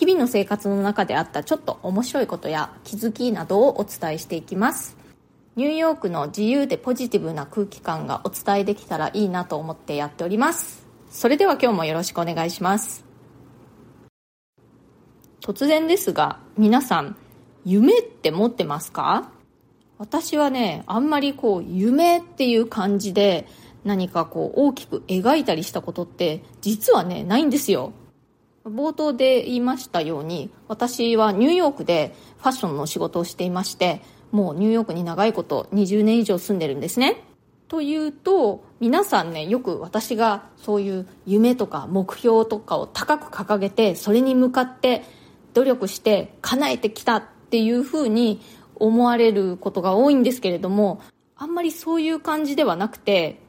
[0.00, 4.96] 日々の生活の中であったちょっと面白いことや気づきなどをお伝えしていきます。
[5.56, 10.86] ニューヨークの自由でポジティブな空気感がお伝えできたらいいなと思ってやっております。
[11.10, 13.04] それでは今日もよろしくお願いします。
[15.42, 17.14] 突然ですが皆さん
[17.66, 19.30] 夢って持ってますか？
[19.98, 23.46] 私はねあんまりこう夢っていう感じで
[23.84, 27.92] 何かこう大きく描いたりしたことって実はねないんですよ。
[28.70, 34.02] 冒頭で言いましたように私はニューヨークでファッションの仕事をしていまして
[34.32, 37.24] もうニューヨークに長いこと20年以上住んでるんですね。
[37.68, 45.04] というと皆さんねよく私がそういう夢とか目標とかを高く掲げてそれに向かって
[45.54, 48.40] 努力して叶えてきたっていうふうに
[48.74, 51.00] 思われることが多いんですけれども
[51.36, 53.40] あんまりそういう感じではなくて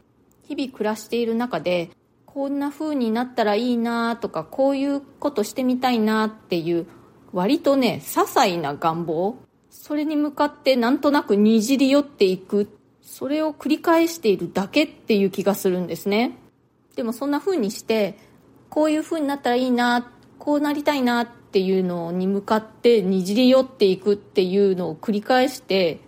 [0.43, 1.89] 日々暮らしている中で
[2.33, 6.87] こんな風になったらいいなとかこういうことしてみたいなっていう
[7.33, 9.35] 割とね些細な願望。
[9.69, 12.77] それに向かってなんとなくにじり寄っていく。
[13.01, 16.37] それを繰り返しているだけっていう気がするんですね。
[16.95, 18.17] でもそんな風にして
[18.69, 20.09] こういう風になったらいいな
[20.39, 25.99] こうなりたいなっていうのに向かってにじり寄っていくっていうのを繰り返して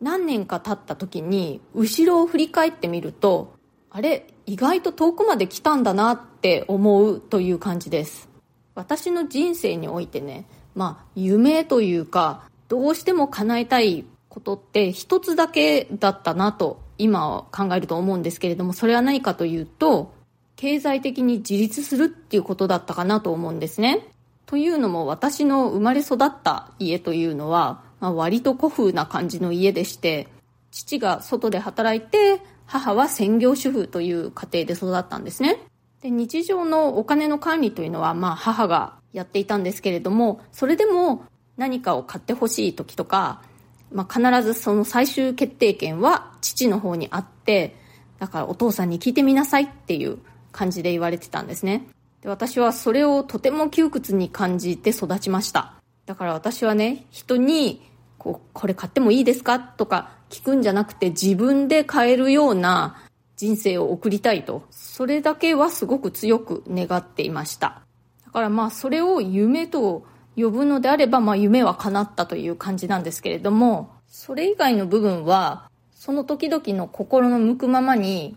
[0.00, 3.57] 何年か経った時に後ろを振り返ってみると
[3.98, 8.28] あれ意外と遠くまで来たんだなって思うという感じです。
[8.76, 10.46] 私の人生においてね
[10.76, 20.14] まあ夢というかどうしても叶えたいことって一つだけだったなと今は考えると思うんですけれどもそれは何かというと
[20.54, 24.06] 経済的に自立するっていうことだったかなと思うんですね。
[24.46, 30.28] というのも私の生まれ育った家というのは、まあ、割と古風な感じの家でして
[30.70, 35.58] 父が外で働いて母は専業主婦という家庭で育ったんですね。
[36.02, 41.24] で日常のお金の管理というのはまあ母がやっていたんですけれどもそれでも
[41.56, 43.42] 何かを買ってほしい時とか、
[43.90, 47.74] まあ、必ずその最終決定権は父の方にあって
[48.20, 50.18] だからお父さんに聞いてみなさいっていう
[50.52, 51.88] 感じで言われてたんですね。
[52.22, 55.74] で私はそれをとても窮屈に感じて育ちました。
[56.06, 57.82] だから私はね人に
[58.18, 59.58] こうこれ買ってもいいですか？
[59.58, 62.96] とか聞くんじゃなくて自分で買えるような
[63.36, 64.64] 人生を送りたいと。
[64.70, 67.82] それだけはすごく強く願っていました。
[68.26, 70.04] だからまあそれを夢と
[70.36, 78.36] 呼ぶのであればまあ夢は叶ったという感じなんですけれどもそれ以外の部分はその時々の心の向くままに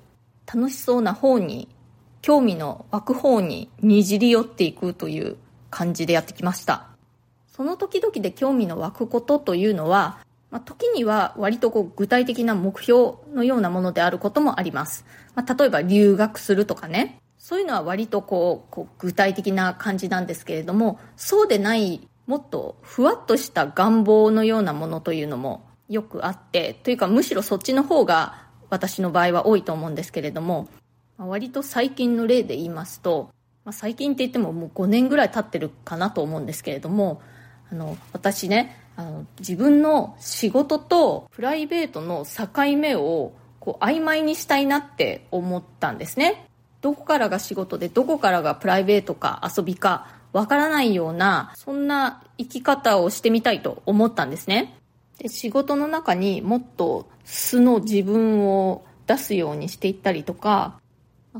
[0.52, 1.68] 楽しそうな方に
[2.22, 5.38] 興味の湧く方ににじり寄っていくという
[5.70, 6.91] 感じでやってきました。
[7.52, 10.20] その時々で興味の湧くことというのは、
[10.50, 17.18] まあ、時には割とこう具体的な目標のようなものであることもあります、まあ、例えば留学するとかね。
[17.38, 30.70] そういうのは割とこうこう具体的な感じなんですけれどもそうでないもっとふわっとした願望のようなものというのもよくあってというかむしろそっちの方が私の場合は多いと思うんですけれども
[31.18, 33.32] 割と最近の例で言いますと、
[33.66, 37.22] まあ、最近って言ってももう5年ぐらい経ってるかなと思うんですけれども
[37.72, 46.48] あの私ねあの自分の仕事とプライベートの境目をこう曖昧にしたいなって思ったんですね。
[46.82, 54.76] どこからが仕事でどこからがプライベートか遊びかわからないようなそんな生き方をしてみたいと思ったんですね。
[55.20, 60.80] で仕事の中にもっと素の自分を出すようにしていったりとか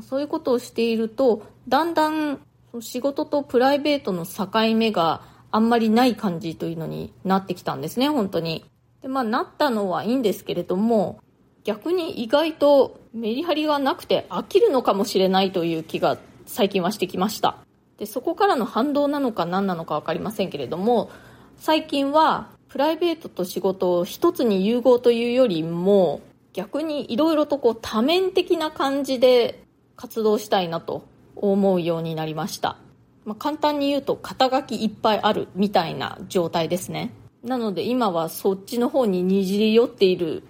[0.00, 2.38] そういうことをしているとだんだん
[2.80, 8.64] 仕事とプライベートの境目があんまりない感じというのになってきたんですね本当に。
[9.02, 11.20] でまあなったのはいいんですけれども
[11.64, 17.58] 逆に意外とメリハリがなくて飽きるのかもしれないという気が最近はしてきました。
[17.98, 21.10] でそこからの反動なのか何なのか分かりませんけれども
[21.56, 26.20] 最近はプライベートと仕事を一つに融合というよりも
[26.52, 29.62] 逆にいろいろとこう多面的な感じで
[29.94, 31.06] 活動したいなと
[31.36, 32.78] 思うようになりました、
[33.24, 37.12] まあ、簡単に言うと肩書きいっぱいあるみたいな状態ですね
[37.44, 40.42] なので今はそっちの方ににじり寄っている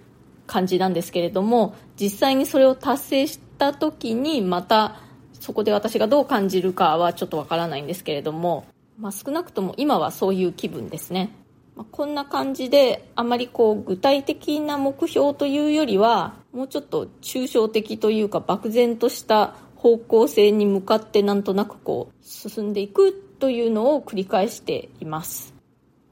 [0.47, 4.99] 感じなんですけれども実際にそれを達成した時にまた
[5.39, 8.65] そこで私がどう感じるかはちょっとわからないんですけれども
[8.99, 11.31] まあ、少なくとも今はそういう気分ですね。
[11.75, 25.53] まあ、こんな感じであまりこう具体的な目標というよりはもうちょっと抽象的というか漠然とした方向性に向かってなんとなくこう進んでいくというのを繰り返しています。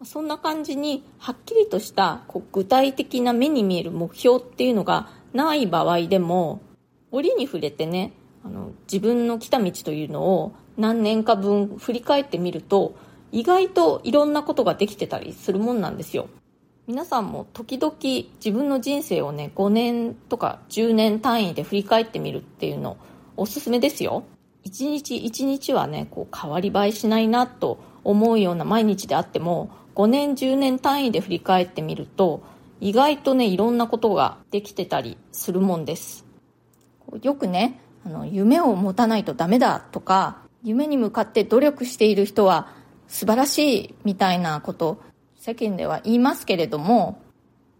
[0.04, 6.60] そんな感じにはっきりとしたこう具体的な目に見える目標っていうのがない場合でも
[7.12, 8.12] 折に触れてね
[8.44, 12.96] あの自分の来た道というのを何年か分振り返ってみると
[13.32, 16.28] 意外といろんなことができてたりするもんなんですよ。
[16.88, 17.96] 皆さんも時々
[18.44, 22.98] 自分の人生をね5年とか10年単位で振り返ってみるっていうの
[23.38, 24.24] おすすめですよ。
[24.64, 32.44] 一日一日はねこう変わり映えしないなと思うような毎日であっても5年10年単位で振り返ってみると
[32.80, 36.26] 意外とねいろんなことができてたりするもんです。
[37.22, 42.74] よくねあの夢を持たないとダメだとか夢に向かって努力している人は
[43.08, 45.02] 素晴らしいみたいなこと
[45.38, 47.21] 世間では言いますけれども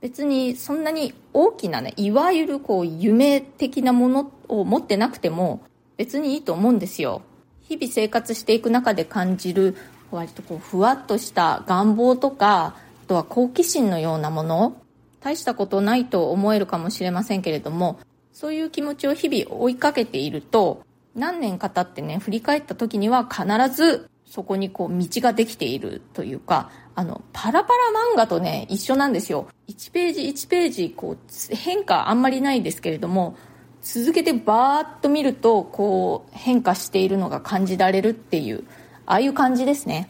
[0.02, 5.62] 別にそんなに大きなねいわゆるこう夢的なものを持ってなくても
[5.96, 7.22] 別にいいと思うんですよ。
[7.62, 9.78] 日々生活していく中で感じる
[10.10, 12.76] 割とこうふわっとした願望とか
[13.06, 14.76] あとは好奇心のようなもの
[15.22, 18.00] 大したことないと思えるかもしれませんけれども
[18.34, 20.84] そういう気持ちを日々追いかけていると
[21.16, 29.50] 何年か経ってね振り返った時には必ずそこにこう道ができているというか、あの、パラパラ漫画とね、一緒なんですよ。
[29.68, 33.36] 1ページ1ページ、こう、変化あんまりないですけれども、
[33.82, 38.64] 続けてバーッと見ると、こう、変化しているのが感じられるっていう、
[39.06, 40.08] ああいう感じですね。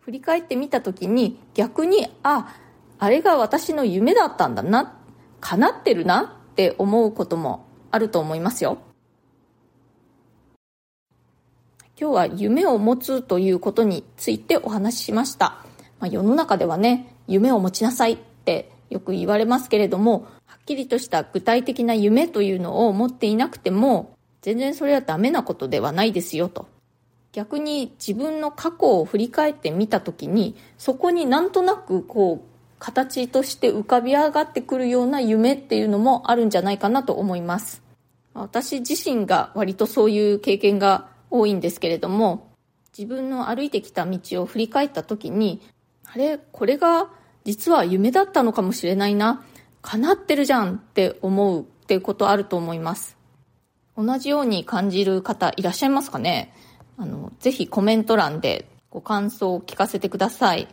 [0.00, 2.56] 振り返ってみた時に、逆に、あ、
[2.98, 4.96] あれが私の夢だったんだな、
[5.42, 8.78] 叶ってるなって思うこともあると思いますよ。
[11.98, 15.64] 今日は夢を持つということについてお話ししました。
[15.98, 26.68] まあ、世の中ではね、夢を持ちなさいってよく言われますけれども、はっきりとした具体的な夢というのを持っていなくても、全然それはダメなことではないですよと。
[27.32, 37.82] 逆に自分の過去を振り返ってみたときに、そこになんとなくこう、形として浮かび上がってくるような夢っていうのもあるんじゃないかなと思います。
[38.34, 42.50] 私自身が割とそういう経験が多いんですけれども
[42.96, 45.60] 自分の歩いてきた道を振り返った時に
[46.04, 47.10] あれこれが
[47.44, 49.44] 実は夢だったのかもしれないな
[49.82, 53.16] 叶ってるじゃんって思うっていうことあると思います。
[53.96, 56.52] 同じように感じる方いらっしゃいますかね？
[56.96, 60.68] あのぜひコメント欄でご感想を聞かせてください。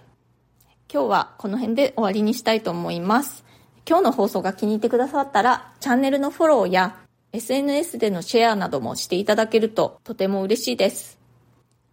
[0.92, 3.44] 今日はこの辺で終わりにしたいと思います。
[3.88, 6.98] 今日の放送が気に入ってくださったらチャンネルのフォローや
[7.36, 11.18] SNS でのシェアなどもしていただけるととても嬉しいです。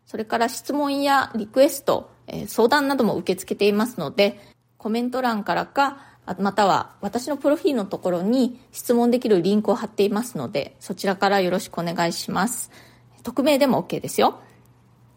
[0.05, 2.11] それから質問やリクエスト、
[2.47, 4.39] 相談なども受け付けていますので、
[4.77, 6.05] コメント欄からか、
[6.39, 12.71] または私のプロフィールのところに質問できるリンクを貼っていますので、そちらからよろしくお願いします。
[13.23, 14.41] 匿名でも OK ですよ。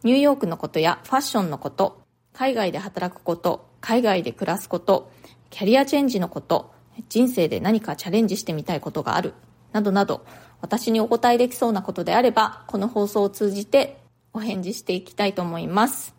[0.04, 5.12] ニューヨークのことやファッションのこと、海外で働くこと、海外で暮らすこと、
[5.50, 6.72] キャリアチェンジのこと、
[7.10, 9.34] 人生で何かチャレンジしてみたいことがある
[9.74, 10.26] などなど、
[10.62, 14.00] 私にお答えできそうなことであれば、この放送を通じて
[14.32, 16.16] お返事していきたいと思います。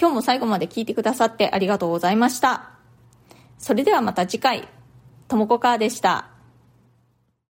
[0.00, 2.70] 今日も最後まで聞いてくださってありがとうございました。
[3.58, 4.68] それではまた次回、
[5.28, 6.33] ともこかーでした。